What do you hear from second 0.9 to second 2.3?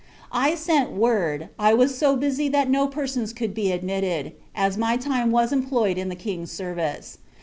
word, I was so